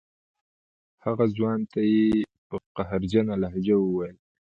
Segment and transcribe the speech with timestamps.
[1.03, 2.05] هغه ځوان ته یې
[2.49, 4.17] په قهرجنه لهجه وویل.